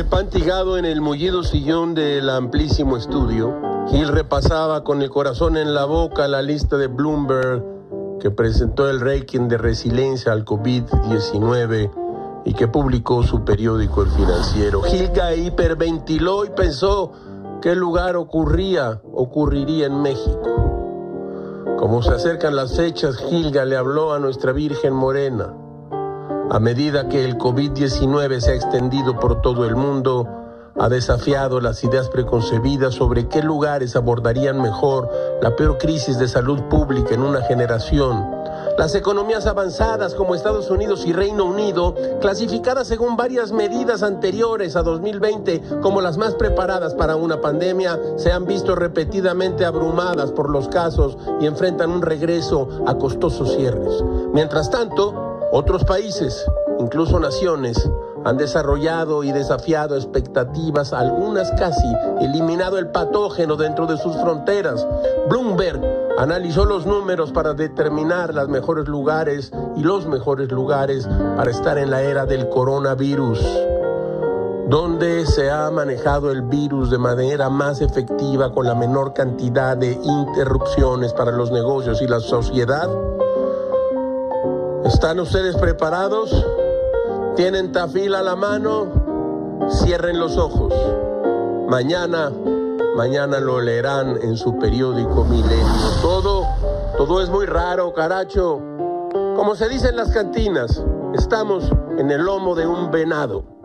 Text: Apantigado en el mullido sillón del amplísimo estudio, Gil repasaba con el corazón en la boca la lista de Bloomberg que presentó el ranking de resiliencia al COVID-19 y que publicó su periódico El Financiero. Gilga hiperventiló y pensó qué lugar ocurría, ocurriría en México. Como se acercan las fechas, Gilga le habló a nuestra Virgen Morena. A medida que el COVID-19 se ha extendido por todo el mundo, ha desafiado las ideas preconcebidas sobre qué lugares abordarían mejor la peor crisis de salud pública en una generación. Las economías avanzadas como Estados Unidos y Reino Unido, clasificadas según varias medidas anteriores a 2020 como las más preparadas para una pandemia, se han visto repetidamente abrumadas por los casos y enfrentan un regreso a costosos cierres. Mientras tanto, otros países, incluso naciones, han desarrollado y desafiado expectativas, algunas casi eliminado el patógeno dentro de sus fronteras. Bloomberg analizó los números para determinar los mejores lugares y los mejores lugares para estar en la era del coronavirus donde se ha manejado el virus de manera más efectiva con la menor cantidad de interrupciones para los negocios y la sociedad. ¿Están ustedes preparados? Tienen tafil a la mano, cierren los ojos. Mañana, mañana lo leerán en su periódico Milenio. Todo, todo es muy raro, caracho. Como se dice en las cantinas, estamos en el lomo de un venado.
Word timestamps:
Apantigado 0.00 0.76
en 0.76 0.84
el 0.84 1.00
mullido 1.00 1.42
sillón 1.42 1.94
del 1.94 2.28
amplísimo 2.28 2.98
estudio, 2.98 3.54
Gil 3.88 4.08
repasaba 4.08 4.84
con 4.84 5.00
el 5.00 5.08
corazón 5.08 5.56
en 5.56 5.74
la 5.74 5.86
boca 5.86 6.28
la 6.28 6.42
lista 6.42 6.76
de 6.76 6.86
Bloomberg 6.86 7.64
que 8.20 8.30
presentó 8.30 8.90
el 8.90 9.00
ranking 9.00 9.48
de 9.48 9.56
resiliencia 9.56 10.32
al 10.32 10.44
COVID-19 10.44 12.42
y 12.44 12.52
que 12.52 12.68
publicó 12.68 13.22
su 13.22 13.44
periódico 13.44 14.02
El 14.02 14.10
Financiero. 14.10 14.82
Gilga 14.82 15.34
hiperventiló 15.34 16.44
y 16.44 16.50
pensó 16.50 17.12
qué 17.62 17.74
lugar 17.74 18.16
ocurría, 18.16 19.00
ocurriría 19.12 19.86
en 19.86 20.02
México. 20.02 21.74
Como 21.78 22.02
se 22.02 22.12
acercan 22.12 22.54
las 22.54 22.76
fechas, 22.76 23.16
Gilga 23.16 23.64
le 23.64 23.76
habló 23.76 24.12
a 24.12 24.18
nuestra 24.18 24.52
Virgen 24.52 24.92
Morena. 24.92 25.54
A 26.48 26.60
medida 26.60 27.08
que 27.08 27.24
el 27.24 27.38
COVID-19 27.38 28.40
se 28.40 28.52
ha 28.52 28.54
extendido 28.54 29.18
por 29.18 29.42
todo 29.42 29.66
el 29.66 29.74
mundo, 29.74 30.28
ha 30.78 30.88
desafiado 30.88 31.60
las 31.60 31.82
ideas 31.82 32.08
preconcebidas 32.08 32.94
sobre 32.94 33.28
qué 33.28 33.42
lugares 33.42 33.96
abordarían 33.96 34.62
mejor 34.62 35.10
la 35.42 35.56
peor 35.56 35.76
crisis 35.78 36.18
de 36.18 36.28
salud 36.28 36.60
pública 36.70 37.14
en 37.14 37.22
una 37.22 37.42
generación. 37.42 38.24
Las 38.78 38.94
economías 38.94 39.46
avanzadas 39.46 40.14
como 40.14 40.34
Estados 40.34 40.70
Unidos 40.70 41.04
y 41.04 41.12
Reino 41.12 41.46
Unido, 41.46 41.94
clasificadas 42.20 42.86
según 42.86 43.16
varias 43.16 43.50
medidas 43.50 44.04
anteriores 44.04 44.76
a 44.76 44.82
2020 44.82 45.80
como 45.82 46.00
las 46.00 46.16
más 46.16 46.34
preparadas 46.34 46.94
para 46.94 47.16
una 47.16 47.40
pandemia, 47.40 47.98
se 48.16 48.30
han 48.30 48.44
visto 48.44 48.76
repetidamente 48.76 49.64
abrumadas 49.64 50.30
por 50.30 50.50
los 50.50 50.68
casos 50.68 51.18
y 51.40 51.46
enfrentan 51.46 51.90
un 51.90 52.02
regreso 52.02 52.68
a 52.86 52.94
costosos 52.96 53.56
cierres. 53.56 54.04
Mientras 54.32 54.70
tanto, 54.70 55.25
otros 55.52 55.84
países, 55.84 56.46
incluso 56.78 57.18
naciones, 57.20 57.90
han 58.24 58.36
desarrollado 58.36 59.22
y 59.22 59.30
desafiado 59.30 59.94
expectativas, 59.94 60.92
algunas 60.92 61.50
casi 61.52 61.86
eliminado 62.20 62.78
el 62.78 62.88
patógeno 62.88 63.56
dentro 63.56 63.86
de 63.86 63.96
sus 63.98 64.16
fronteras. 64.16 64.86
Bloomberg 65.28 65.80
analizó 66.18 66.64
los 66.64 66.86
números 66.86 67.30
para 67.30 67.54
determinar 67.54 68.34
los 68.34 68.48
mejores 68.48 68.88
lugares 68.88 69.52
y 69.76 69.82
los 69.82 70.06
mejores 70.06 70.50
lugares 70.50 71.08
para 71.36 71.50
estar 71.50 71.78
en 71.78 71.90
la 71.90 72.02
era 72.02 72.26
del 72.26 72.48
coronavirus 72.48 73.40
donde 74.68 75.24
se 75.26 75.48
ha 75.48 75.70
manejado 75.70 76.32
el 76.32 76.42
virus 76.42 76.90
de 76.90 76.98
manera 76.98 77.48
más 77.48 77.80
efectiva 77.80 78.52
con 78.52 78.66
la 78.66 78.74
menor 78.74 79.14
cantidad 79.14 79.76
de 79.76 79.92
interrupciones 79.92 81.12
para 81.12 81.30
los 81.30 81.52
negocios 81.52 82.02
y 82.02 82.08
la 82.08 82.18
sociedad. 82.18 82.90
¿Están 84.86 85.18
ustedes 85.18 85.56
preparados? 85.56 86.30
Tienen 87.34 87.72
tafil 87.72 88.14
a 88.14 88.22
la 88.22 88.36
mano, 88.36 88.86
cierren 89.68 90.20
los 90.20 90.36
ojos. 90.38 90.72
Mañana, 91.68 92.30
mañana 92.96 93.40
lo 93.40 93.60
leerán 93.60 94.16
en 94.22 94.36
su 94.36 94.56
periódico 94.60 95.24
Milenio. 95.24 95.66
Todo, 96.02 96.46
todo 96.96 97.20
es 97.20 97.28
muy 97.28 97.46
raro, 97.46 97.92
caracho. 97.94 98.60
Como 99.34 99.56
se 99.56 99.68
dice 99.68 99.88
en 99.88 99.96
las 99.96 100.12
cantinas, 100.12 100.80
estamos 101.14 101.64
en 101.98 102.08
el 102.12 102.22
lomo 102.22 102.54
de 102.54 102.68
un 102.68 102.92
venado. 102.92 103.55